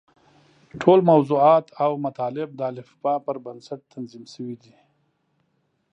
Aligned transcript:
ټول 0.81 0.99
موضوعات 1.11 1.65
او 1.83 1.91
مطالب 2.05 2.49
د 2.55 2.61
الفباء 2.71 3.17
پر 3.25 3.35
بنسټ 3.45 3.79
تنظیم 3.93 4.23
شوي 4.33 4.55
دي. 4.63 4.75